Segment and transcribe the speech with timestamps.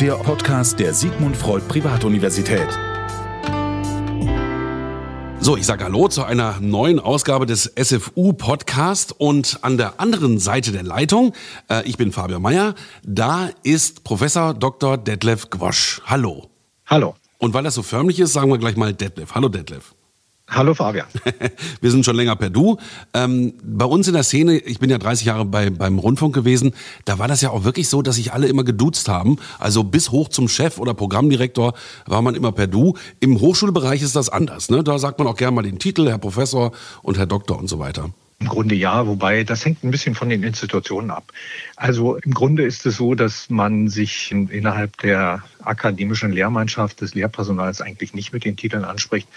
[0.00, 2.66] der Podcast der Sigmund Freud Privatuniversität.
[5.38, 10.40] So, ich sage Hallo zu einer neuen Ausgabe des SFU Podcast und an der anderen
[10.40, 11.32] Seite der Leitung,
[11.70, 12.74] äh, ich bin Fabian Meyer,
[13.04, 14.98] da ist Professor Dr.
[14.98, 16.02] Detlef Gwosch.
[16.06, 16.50] Hallo.
[16.86, 17.14] Hallo.
[17.38, 19.34] Und weil das so förmlich ist, sagen wir gleich mal Detlef.
[19.34, 19.94] Hallo Detlef.
[20.54, 21.06] Hallo Fabian.
[21.80, 22.76] Wir sind schon länger per Du.
[23.12, 26.74] Ähm, bei uns in der Szene, ich bin ja 30 Jahre bei, beim Rundfunk gewesen,
[27.04, 29.38] da war das ja auch wirklich so, dass sich alle immer geduzt haben.
[29.58, 31.74] Also bis hoch zum Chef oder Programmdirektor
[32.06, 32.94] war man immer per Du.
[33.18, 34.70] Im Hochschulbereich ist das anders.
[34.70, 34.84] Ne?
[34.84, 36.70] Da sagt man auch gerne mal den Titel, Herr Professor
[37.02, 38.10] und Herr Doktor und so weiter.
[38.40, 41.32] Im Grunde ja, wobei das hängt ein bisschen von den Institutionen ab.
[41.76, 47.80] Also im Grunde ist es so, dass man sich innerhalb der akademischen Lehrmannschaft des Lehrpersonals
[47.80, 49.28] eigentlich nicht mit den Titeln anspricht.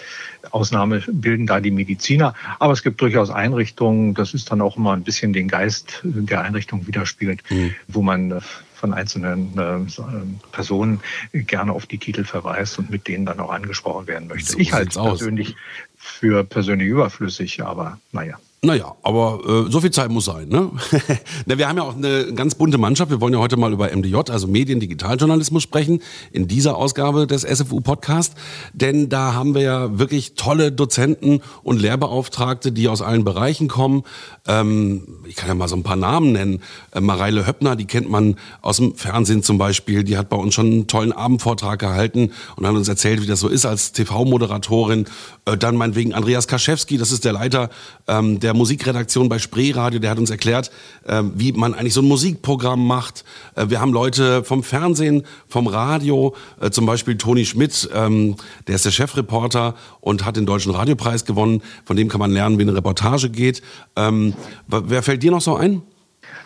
[0.52, 2.34] Ausnahme bilden da die Mediziner.
[2.60, 6.42] Aber es gibt durchaus Einrichtungen, das ist dann auch immer ein bisschen den Geist der
[6.42, 7.76] Einrichtung widerspiegelt, mhm.
[7.88, 8.42] wo man äh,
[8.76, 11.02] von einzelnen äh, Personen
[11.34, 14.54] gerne auf die Titel verweist und mit denen dann auch angesprochen werden möchte.
[14.54, 15.56] So ich halte es persönlich
[15.98, 18.38] für persönlich überflüssig, aber naja.
[18.64, 20.50] Naja, aber äh, so viel Zeit muss sein.
[20.50, 20.72] Ne?
[21.46, 23.12] Na, wir haben ja auch eine ganz bunte Mannschaft.
[23.12, 27.44] Wir wollen ja heute mal über MDJ, also Medien, Digitaljournalismus sprechen, in dieser Ausgabe des
[27.44, 28.34] SFU Podcast.
[28.74, 34.02] Denn da haben wir ja wirklich tolle Dozenten und Lehrbeauftragte, die aus allen Bereichen kommen.
[34.48, 36.64] Ähm, ich kann ja mal so ein paar Namen nennen.
[36.94, 40.04] Äh, Mareile Höppner, die kennt man aus dem Fernsehen zum Beispiel.
[40.04, 43.40] Die hat bei uns schon einen tollen Abendvortrag gehalten und hat uns erzählt, wie das
[43.40, 45.06] so ist als TV-Moderatorin.
[45.46, 47.70] Äh, dann meinetwegen Andreas Kaschewski, das ist der Leiter
[48.08, 50.72] ähm, der Musikredaktion bei Spreeradio, der hat uns erklärt,
[51.06, 53.24] äh, wie man eigentlich so ein Musikprogramm macht.
[53.56, 58.36] Äh, wir haben Leute vom Fernsehen, vom Radio, äh, zum Beispiel Toni Schmidt, ähm,
[58.68, 61.62] der ist der Chefreporter und hat den Deutschen Radiopreis gewonnen.
[61.86, 63.62] Von dem kann man lernen, wie eine Reportage geht.
[63.96, 64.34] Ähm,
[64.68, 65.82] wer fällt dir noch so ein?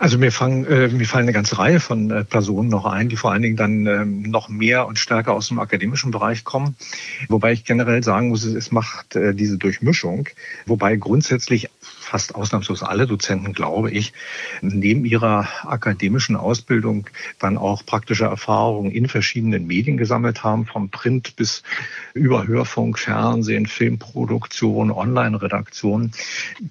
[0.01, 3.17] Also mir, fangen, äh, mir fallen eine ganze Reihe von äh, Personen noch ein, die
[3.17, 6.75] vor allen Dingen dann ähm, noch mehr und stärker aus dem akademischen Bereich kommen.
[7.29, 10.27] Wobei ich generell sagen muss, es macht äh, diese Durchmischung,
[10.65, 11.69] wobei grundsätzlich
[12.11, 14.11] fast ausnahmslos alle Dozenten, glaube ich,
[14.61, 21.37] neben ihrer akademischen Ausbildung dann auch praktische Erfahrungen in verschiedenen Medien gesammelt haben, vom Print
[21.37, 21.63] bis
[22.13, 26.11] über Hörfunk, Fernsehen, Filmproduktion, Online-Redaktion.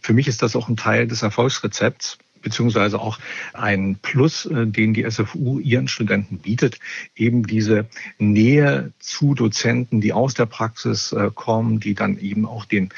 [0.03, 3.19] Für mich ist das auch ein Teil des Erfolgsrezepts beziehungsweise auch
[3.53, 6.79] ein Plus, äh, den die SFU ihren Studenten bietet,
[7.17, 7.87] eben diese
[8.19, 12.91] Nähe zu Dozenten, die aus der Praxis äh, kommen, die dann eben auch den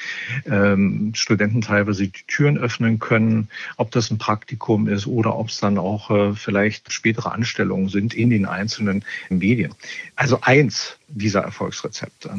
[0.46, 5.58] ähm, Studenten teilweise die Türen öffnen können, ob das ein Praktikum ist oder ob es
[5.58, 9.74] dann auch äh, vielleicht spätere Anstellungen sind in den einzelnen Medien.
[10.16, 12.30] Also eins dieser Erfolgsrezepte.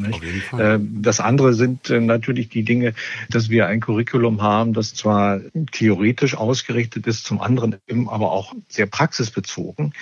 [0.58, 2.94] Ähm, das andere sind äh, natürlich die Dinge,
[3.30, 5.40] dass wir ein Curriculum haben, das zwar
[5.72, 7.76] theoretisch ausgerichtet ist, zum anderen
[8.08, 9.92] aber auch sehr praxisbezogen.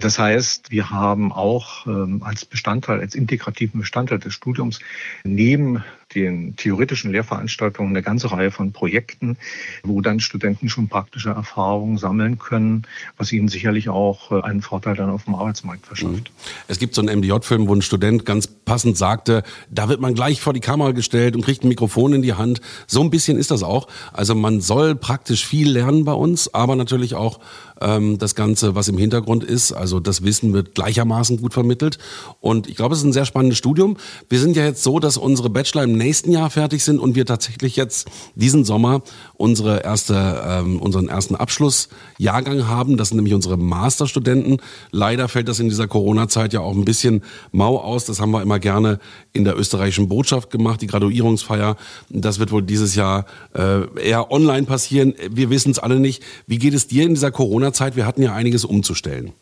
[0.00, 4.80] Das heißt, wir haben auch ähm, als Bestandteil, als integrativen Bestandteil des Studiums
[5.24, 5.84] neben
[6.14, 9.36] den theoretischen Lehrveranstaltungen eine ganze Reihe von Projekten,
[9.82, 12.82] wo dann Studenten schon praktische Erfahrungen sammeln können,
[13.16, 16.14] was ihnen sicherlich auch äh, einen Vorteil dann auf dem Arbeitsmarkt verschafft.
[16.14, 16.24] Mhm.
[16.68, 20.40] Es gibt so einen MDJ-Film, wo ein Student ganz passend sagte, da wird man gleich
[20.40, 22.60] vor die Kamera gestellt und kriegt ein Mikrofon in die Hand.
[22.86, 23.88] So ein bisschen ist das auch.
[24.12, 27.40] Also man soll praktisch viel lernen bei uns, aber natürlich auch
[27.80, 29.72] ähm, das Ganze, was im Hintergrund ist.
[29.72, 31.98] Also das Wissen wird gleichermaßen gut vermittelt.
[32.40, 33.96] Und ich glaube, es ist ein sehr spannendes Studium.
[34.28, 37.26] Wir sind ja jetzt so, dass unsere Bachelor im nächsten Jahr fertig sind und wir
[37.26, 39.02] tatsächlich jetzt diesen Sommer
[39.34, 42.96] unsere erste, ähm, unseren ersten Abschlussjahrgang haben.
[42.96, 44.58] Das sind nämlich unsere Masterstudenten.
[44.92, 48.04] Leider fällt das in dieser Corona-Zeit ja auch ein bisschen mau aus.
[48.04, 49.00] Das haben wir immer gerne
[49.32, 51.76] in der österreichischen Botschaft gemacht, die Graduierungsfeier.
[52.08, 55.12] Das wird wohl dieses Jahr äh, eher online passieren.
[55.28, 56.22] Wir wissen es alle nicht.
[56.46, 57.96] Wie geht es dir in dieser Corona-Zeit?
[57.96, 59.32] Wir hatten ja einiges umzustellen.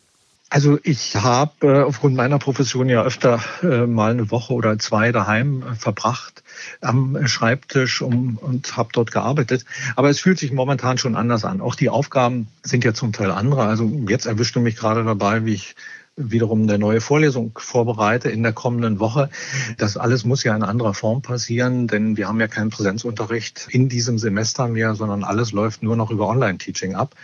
[0.49, 5.11] Also ich habe äh, aufgrund meiner Profession ja öfter äh, mal eine Woche oder zwei
[5.11, 6.43] daheim äh, verbracht
[6.81, 9.65] am Schreibtisch und habe dort gearbeitet.
[9.95, 11.61] Aber es fühlt sich momentan schon anders an.
[11.61, 13.63] Auch die Aufgaben sind ja zum Teil andere.
[13.63, 15.75] Also jetzt erwischte mich gerade dabei, wie ich
[16.15, 19.29] wiederum eine neue Vorlesung vorbereite in der kommenden Woche.
[19.77, 23.89] Das alles muss ja in anderer Form passieren, denn wir haben ja keinen Präsenzunterricht in
[23.89, 27.15] diesem Semester mehr, sondern alles läuft nur noch über Online-Teaching ab.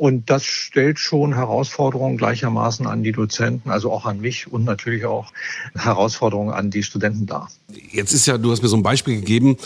[0.00, 5.04] Und das stellt schon Herausforderungen gleichermaßen an die Dozenten, also auch an mich und natürlich
[5.04, 5.30] auch
[5.74, 7.50] Herausforderungen an die Studenten dar.
[7.92, 9.56] Jetzt ist ja, du hast mir so ein Beispiel gegeben,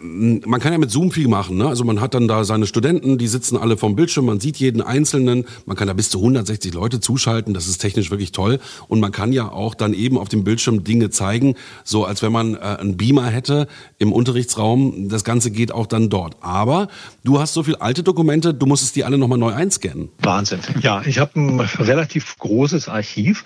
[0.00, 1.56] ähm, man kann ja mit Zoom viel machen.
[1.58, 1.66] Ne?
[1.66, 4.80] Also man hat dann da seine Studenten, die sitzen alle vom Bildschirm, man sieht jeden
[4.80, 8.60] Einzelnen, man kann da bis zu 160 Leute zuschalten, das ist technisch wirklich toll.
[8.88, 12.32] Und man kann ja auch dann eben auf dem Bildschirm Dinge zeigen, so als wenn
[12.32, 13.68] man äh, einen Beamer hätte
[13.98, 15.08] im Unterrichtsraum.
[15.08, 16.36] Das Ganze geht auch dann dort.
[16.40, 16.88] Aber
[17.24, 20.08] du hast so viele alte Dokumente, du musst es die alle nochmal neu einscannen?
[20.20, 20.60] Wahnsinn.
[20.80, 23.44] Ja, ich habe ein relativ großes Archiv,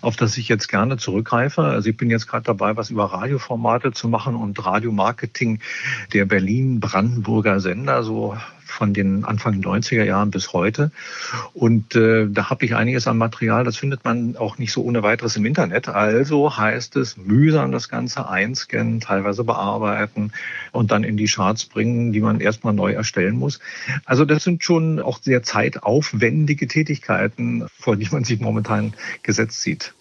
[0.00, 1.62] auf das ich jetzt gerne zurückgreife.
[1.62, 5.60] Also ich bin jetzt gerade dabei, was über Radioformate zu machen und Radiomarketing
[6.12, 8.36] der Berlin-Brandenburger Sender, so
[8.66, 10.90] von den Anfang 90er Jahren bis heute.
[11.54, 15.02] Und äh, da habe ich einiges an Material, das findet man auch nicht so ohne
[15.02, 15.88] weiteres im Internet.
[15.88, 20.32] Also heißt es, mühsam das Ganze einscannen, teilweise bearbeiten
[20.72, 23.58] und dann in die Charts bringen, die man erstmal neu erstellen muss.
[24.04, 28.92] Also das sind schon auch sehr zeitaufwendige Tätigkeiten, vor die man sich momentan
[29.22, 29.94] gesetzt sieht.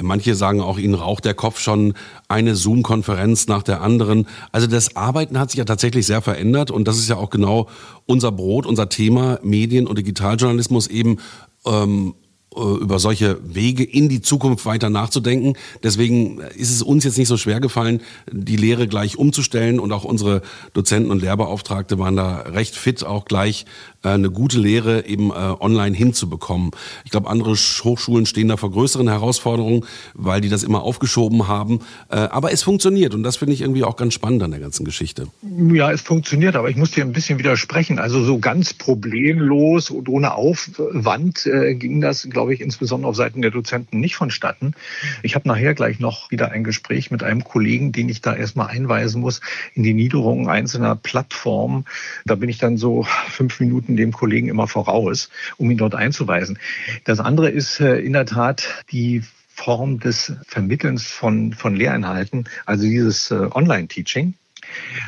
[0.00, 1.92] Manche sagen auch, ihnen raucht der Kopf schon
[2.26, 4.26] eine Zoom-Konferenz nach der anderen.
[4.50, 7.68] Also das Arbeiten hat sich ja tatsächlich sehr verändert und das ist ja auch genau
[8.06, 11.18] unser Brot, unser Thema, Medien- und Digitaljournalismus eben
[11.66, 12.14] ähm,
[12.56, 15.54] äh, über solche Wege in die Zukunft weiter nachzudenken.
[15.82, 18.00] Deswegen ist es uns jetzt nicht so schwer gefallen,
[18.32, 20.40] die Lehre gleich umzustellen und auch unsere
[20.72, 23.66] Dozenten und Lehrbeauftragte waren da recht fit, auch gleich
[24.14, 26.70] eine gute Lehre eben äh, online hinzubekommen.
[27.04, 31.80] Ich glaube, andere Hochschulen stehen da vor größeren Herausforderungen, weil die das immer aufgeschoben haben.
[32.08, 35.28] Aber es funktioniert und das finde ich irgendwie auch ganz spannend an der ganzen Geschichte.
[35.72, 37.98] Ja, es funktioniert, aber ich muss dir ein bisschen widersprechen.
[37.98, 41.48] Also so ganz problemlos und ohne Aufwand
[41.78, 44.74] ging das, glaube ich, insbesondere auf Seiten der Dozenten nicht vonstatten.
[45.22, 48.68] Ich habe nachher gleich noch wieder ein Gespräch mit einem Kollegen, den ich da erstmal
[48.68, 49.40] einweisen muss
[49.74, 51.84] in die Niederung einzelner Plattformen.
[52.24, 56.58] Da bin ich dann so fünf Minuten dem Kollegen immer voraus, um ihn dort einzuweisen.
[57.04, 62.84] Das andere ist äh, in der Tat die Form des Vermittelns von, von Lehrinhalten, also
[62.84, 64.34] dieses äh, Online-Teaching.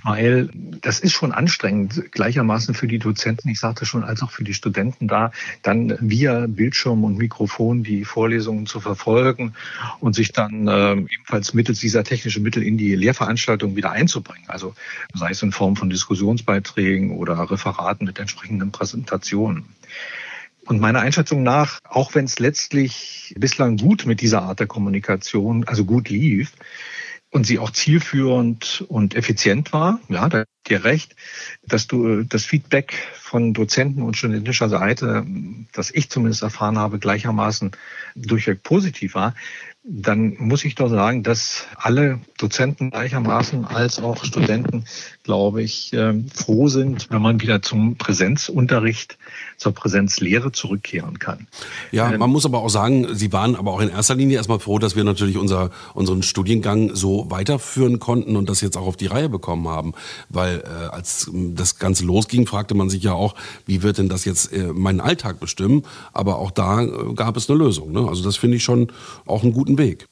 [0.04, 0.48] Weil
[0.80, 4.54] das ist schon anstrengend, gleichermaßen für die Dozenten, ich sagte schon, als auch für die
[4.54, 5.32] Studenten da,
[5.62, 9.54] dann via Bildschirm und Mikrofon die Vorlesungen zu verfolgen
[10.00, 14.44] und sich dann äh, ebenfalls mittels dieser technischen Mittel in die Lehrveranstaltung wieder einzubringen.
[14.48, 14.74] Also
[15.14, 19.64] sei es in Form von Diskussionsbeiträgen oder Referaten mit entsprechenden Präsentationen.
[20.68, 25.64] Und meiner Einschätzung nach, auch wenn es letztlich bislang gut mit dieser Art der Kommunikation,
[25.64, 26.52] also gut lief,
[27.30, 30.00] und sie auch zielführend und effizient war.
[30.08, 31.14] Ja, da dir recht,
[31.62, 35.26] dass du das Feedback von Dozenten und studentischer Seite,
[35.72, 37.72] das ich zumindest erfahren habe, gleichermaßen
[38.14, 39.34] durchweg positiv war
[39.90, 44.84] dann muss ich doch sagen, dass alle Dozenten gleichermaßen als auch Studenten,
[45.22, 49.16] glaube ich, ähm, froh sind, wenn man wieder zum Präsenzunterricht,
[49.56, 51.46] zur Präsenzlehre zurückkehren kann.
[51.90, 54.58] Ja, ähm, man muss aber auch sagen, Sie waren aber auch in erster Linie erstmal
[54.58, 58.96] froh, dass wir natürlich unser, unseren Studiengang so weiterführen konnten und das jetzt auch auf
[58.96, 59.94] die Reihe bekommen haben.
[60.28, 63.34] Weil äh, als das Ganze losging, fragte man sich ja auch,
[63.64, 65.84] wie wird denn das jetzt äh, meinen Alltag bestimmen?
[66.12, 67.92] Aber auch da äh, gab es eine Lösung.
[67.92, 68.06] Ne?
[68.06, 68.92] Also das finde ich schon
[69.24, 70.06] auch einen guten Weg.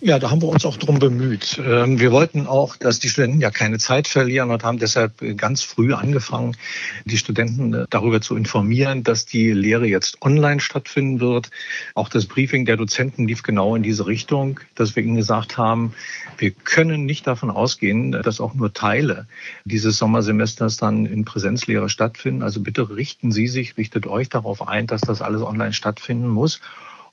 [0.00, 1.60] Ja, da haben wir uns auch drum bemüht.
[1.64, 5.62] Ähm, wir wollten auch, dass die Studenten ja keine Zeit verlieren und haben deshalb ganz
[5.62, 6.56] früh angefangen,
[7.04, 11.50] die Studenten äh, darüber zu informieren, dass die Lehre jetzt online stattfinden wird.
[11.94, 15.94] Auch das Briefing der Dozenten lief genau in diese Richtung, dass wir ihnen gesagt haben,
[16.38, 19.26] wir können nicht davon ausgehen, dass auch nur Teile
[19.64, 22.42] dieses Sommersemesters dann in Präsenzlehre stattfinden.
[22.42, 26.60] Also bitte richten Sie sich, richtet euch darauf ein, dass das alles online stattfinden muss.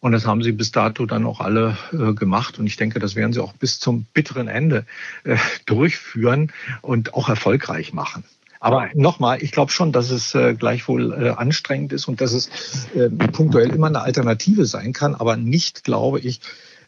[0.02, 2.60] Und das haben sie bis dato dann auch alle äh, gemacht.
[2.60, 4.86] Und ich denke, das werden sie auch bis zum bitteren Ende
[5.24, 5.38] äh,
[5.68, 6.52] durchführen
[6.82, 8.24] und auch erfolgreich machen.
[8.60, 12.50] Aber nochmal, ich glaube schon, dass es äh, gleichwohl äh, anstrengend ist und dass es
[12.96, 16.42] äh, punktuell immer eine Alternative sein kann, aber nicht, glaube ich,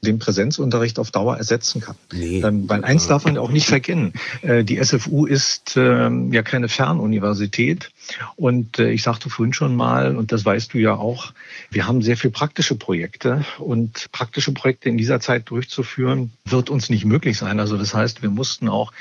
[0.04, 1.96] den Präsenzunterricht auf Dauer ersetzen kann.
[2.12, 2.42] Nee.
[2.42, 4.14] Ähm, weil eins darf man auch nicht verkennen.
[4.42, 7.92] Äh, die SFU ist ähm, ja keine Fernuniversität.
[8.36, 11.34] Und äh, ich sagte vorhin schon mal, und das weißt du ja auch,
[11.72, 13.46] wir haben sehr viel praktische Projekte.
[13.60, 17.60] Und praktische Projekte in dieser Zeit durchzuführen, wird uns nicht möglich sein.
[17.60, 18.92] Also das heißt, wir mussten auch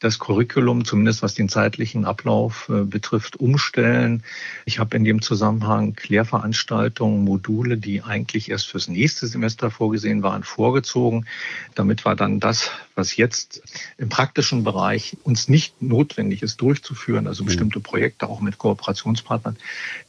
[0.00, 4.22] das Curriculum, zumindest was den zeitlichen Ablauf äh, betrifft, umstellen.
[4.64, 10.42] Ich habe in dem Zusammenhang Lehrveranstaltungen, Module, die eigentlich erst fürs nächste Semester vorgesehen waren,
[10.44, 11.26] vorgezogen.
[11.74, 13.62] Damit war dann das, was jetzt
[13.96, 17.46] im praktischen Bereich uns nicht notwendig ist, durchzuführen, also mhm.
[17.46, 19.56] bestimmte Projekte auch mit Kooperationspartnern,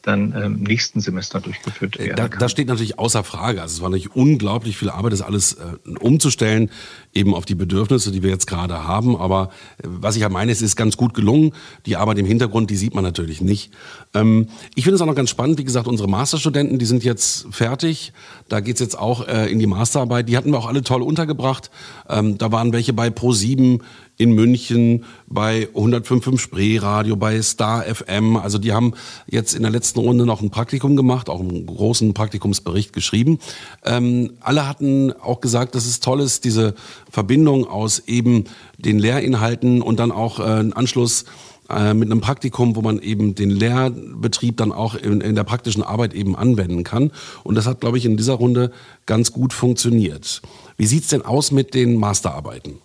[0.02, 2.16] dann im ähm, nächsten Semester durchgeführt werden.
[2.16, 3.62] Da, das steht natürlich außer Frage.
[3.62, 6.72] Also es war natürlich unglaublich viel Arbeit, das alles äh, umzustellen,
[7.14, 9.16] eben auf die Bedürfnisse, die wir jetzt gerade haben.
[9.16, 9.52] Aber
[9.84, 11.54] was ich ja meine, es ist ganz gut gelungen.
[11.86, 13.72] Die Arbeit im Hintergrund, die sieht man natürlich nicht.
[14.14, 17.48] Ähm, ich finde es auch noch ganz spannend, wie gesagt, unsere Masterstudenten, die sind jetzt
[17.52, 18.14] fertig.
[18.48, 20.28] Da geht's jetzt auch äh, in die Masterarbeit.
[20.28, 21.70] Die hatten wir auch alle toll untergebracht.
[22.10, 23.82] Ähm, da waren welche bei Pro7
[24.16, 28.38] in München, bei 105.5 Spree Radio, bei Star FM.
[28.38, 28.94] Also die haben
[29.28, 33.40] jetzt in der letzten Runde noch ein Praktikum gemacht, auch einen großen Praktikumsbericht geschrieben.
[33.84, 36.74] Ähm, alle hatten auch gesagt, dass es toll ist, diese
[37.12, 38.46] Verbindung aus eben
[38.78, 41.26] den Lehrinhalten und dann auch äh, Anschluss
[41.70, 45.84] äh, mit einem Praktikum, wo man eben den Lehrbetrieb dann auch in, in der praktischen
[45.84, 47.12] Arbeit eben anwenden kann.
[47.44, 48.72] Und das hat, glaube ich, in dieser Runde
[49.06, 50.42] ganz gut funktioniert.
[50.78, 52.80] Wie sieht's denn aus mit den Masterarbeiten?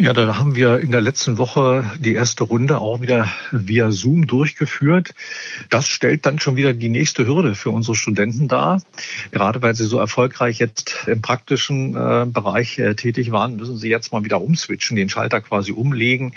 [0.00, 4.26] Ja, da haben wir in der letzten Woche die erste Runde auch wieder via Zoom
[4.26, 5.14] durchgeführt.
[5.68, 8.80] Das stellt dann schon wieder die nächste Hürde für unsere Studenten dar.
[9.30, 13.90] Gerade weil sie so erfolgreich jetzt im praktischen äh, Bereich äh, tätig waren, müssen sie
[13.90, 16.32] jetzt mal wieder umswitchen, den Schalter quasi umlegen,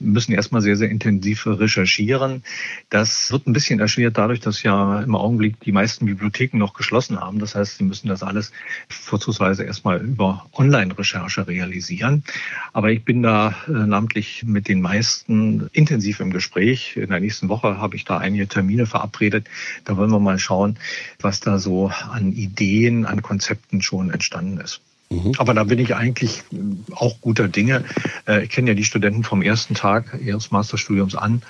[0.00, 2.42] müssen erstmal sehr, sehr intensiv recherchieren.
[2.88, 7.20] Das wird ein bisschen erschwert dadurch, dass ja im Augenblick die meisten Bibliotheken noch geschlossen
[7.20, 7.40] haben.
[7.40, 8.52] Das heißt, sie müssen das alles
[8.88, 12.24] vorzugsweise erstmal über Online-Recherche realisieren.
[12.72, 16.96] Aber ich ich bin da äh, namentlich mit den meisten intensiv im Gespräch.
[16.96, 19.48] In der nächsten Woche habe ich da einige Termine verabredet.
[19.84, 20.78] Da wollen wir mal schauen,
[21.20, 24.82] was da so an Ideen, an Konzepten schon entstanden ist.
[25.10, 25.32] Mhm.
[25.38, 26.58] Aber da bin ich eigentlich äh,
[26.92, 27.84] auch guter Dinge.
[28.28, 31.42] Äh, ich kenne ja die Studenten vom ersten Tag ihres Masterstudiums an.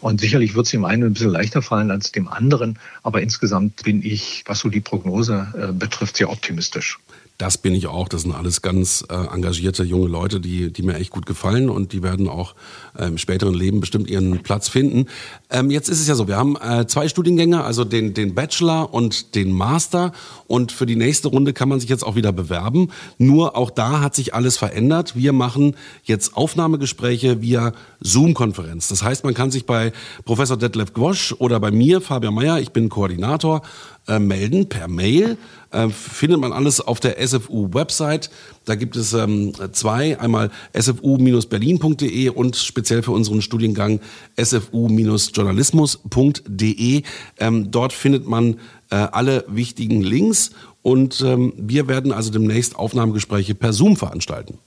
[0.00, 2.78] Und sicherlich wird es dem einen ein bisschen leichter fallen als dem anderen.
[3.02, 7.00] Aber insgesamt bin ich, was so die Prognose betrifft, sehr optimistisch.
[7.40, 8.06] Das bin ich auch.
[8.06, 11.94] Das sind alles ganz äh, engagierte junge Leute, die, die mir echt gut gefallen und
[11.94, 12.54] die werden auch
[12.98, 15.06] äh, im späteren Leben bestimmt ihren Platz finden.
[15.48, 18.92] Ähm, jetzt ist es ja so, wir haben äh, zwei Studiengänge, also den, den Bachelor
[18.92, 20.12] und den Master
[20.48, 22.90] und für die nächste Runde kann man sich jetzt auch wieder bewerben.
[23.16, 25.16] Nur auch da hat sich alles verändert.
[25.16, 28.88] Wir machen jetzt Aufnahmegespräche via Zoom-Konferenz.
[28.88, 29.92] Das heißt, man kann sich bei
[30.26, 33.62] Professor Detlef Gwosch oder bei mir, Fabian Meyer, ich bin Koordinator,
[34.10, 35.38] äh, melden per Mail.
[35.70, 38.28] Äh, findet man alles auf der SFU-Website.
[38.64, 44.00] Da gibt es ähm, zwei, einmal sfu-berlin.de und speziell für unseren Studiengang
[44.36, 47.02] sfu-journalismus.de.
[47.38, 48.54] Ähm, dort findet man
[48.90, 50.50] äh, alle wichtigen Links
[50.82, 54.58] und ähm, wir werden also demnächst Aufnahmegespräche per Zoom veranstalten.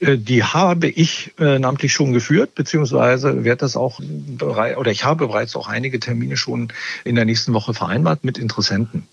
[0.00, 4.00] Äh, die habe ich äh, namentlich schon geführt, beziehungsweise werde das auch
[4.40, 6.72] oder ich habe bereits auch einige Termine schon
[7.04, 9.06] in der nächsten Woche vereinbart mit Interessenten.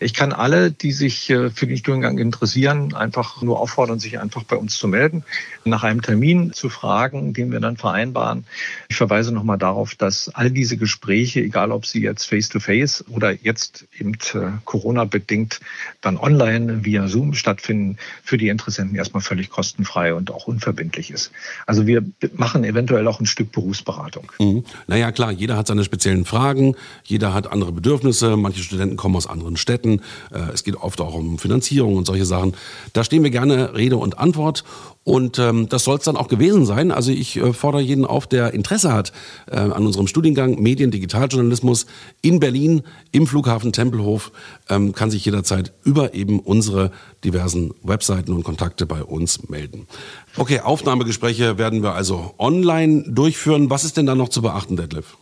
[0.00, 4.42] Ich kann alle, die sich äh, für den Studiengang interessieren, einfach nur auffordern, sich einfach
[4.42, 5.24] bei uns zu melden,
[5.64, 8.44] nach einem Termin zu fragen, den wir dann vereinbaren.
[8.88, 13.32] Ich verweise nochmal darauf, dass all diese Gespräche, egal ob sie jetzt face-to-face -face oder
[13.32, 15.60] jetzt eben äh, Corona-bedingt
[16.00, 21.30] dann online via Zoom stattfinden, für die Interessenten erstmal völlig kostenfrei und auch unverbindlich ist.
[21.66, 24.30] Also wir machen eventuell auch ein Stück Berufsberatung.
[24.38, 24.64] Mhm.
[24.86, 26.74] Naja, klar, jeder hat seine speziellen Fragen,
[27.04, 30.00] jeder hat andere Bedürfnisse, manche Studenten kommen aus anderen Städten,
[30.32, 32.54] äh, es geht oft auch um Finanzierung und solche Sachen.
[32.92, 34.64] Da stehen wir gerne Rede und Antwort
[35.04, 36.92] und ähm, das soll es dann auch gewesen sein.
[36.92, 39.12] Also ich äh, fordere jeden auf, der Interesse hat
[39.50, 41.86] äh, an unserem Studiengang Medien, Digitaljournalismus
[42.20, 44.30] in Berlin im Flughafen Tempelhof,
[44.68, 46.92] ähm, kann sich jederzeit über eben unsere
[47.24, 49.88] diversen Webseiten und Kontakte bei uns melden.
[50.36, 53.70] Okay, Aufnahmegespräche werden wir also online durchführen.
[53.70, 55.16] Was ist denn da noch zu beachten, Detlef?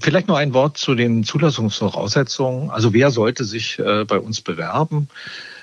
[0.00, 2.68] Vielleicht noch ein Wort zu den Zulassungsvoraussetzungen.
[2.70, 5.08] Also wer sollte sich äh, bei uns bewerben?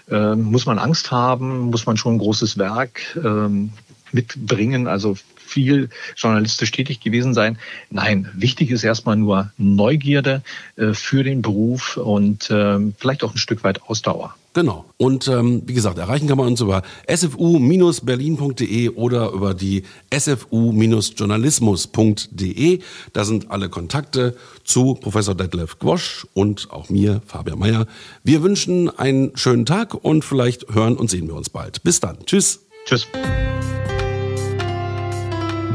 [0.09, 1.69] Ähm, muss man Angst haben?
[1.69, 3.71] Muss man schon ein großes Werk ähm,
[4.11, 4.87] mitbringen?
[4.87, 7.57] Also viel journalistisch tätig gewesen sein.
[7.89, 10.43] Nein, wichtig ist erstmal nur Neugierde
[10.75, 14.35] äh, für den Beruf und äh, vielleicht auch ein Stück weit Ausdauer.
[14.57, 14.85] Genau.
[14.97, 22.79] Und ähm, wie gesagt, erreichen kann man uns über sfu-berlin.de oder über die sfu-journalismus.de.
[23.13, 27.85] Da sind alle Kontakte zu Professor Detlef Gwosch und auch mir, Fabian Meyer.
[28.23, 31.83] Wir wünschen einen schönen Tag und vielleicht hören und sehen wir uns bald.
[31.83, 32.17] Bis dann.
[32.25, 32.61] Tschüss.
[32.85, 33.05] Tschüss.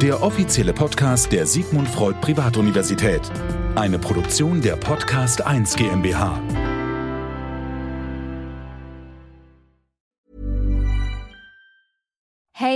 [0.00, 3.20] Der offizielle Podcast der Sigmund Freud Privatuniversität.
[3.76, 6.42] Eine Produktion der Podcast 1 GmbH.